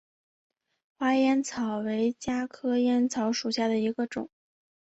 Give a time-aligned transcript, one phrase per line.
[0.97, 4.31] 花烟草为茄科烟草属下的一个种。